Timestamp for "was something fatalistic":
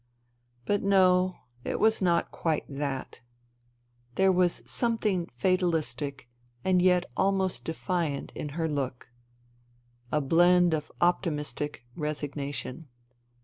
4.31-6.27